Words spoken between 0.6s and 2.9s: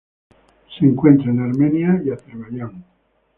Se encuentra en Armenia y Azerbaiyán.